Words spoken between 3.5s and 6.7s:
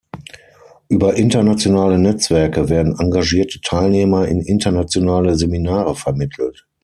Teilnehmer in internationale Seminare vermittelt.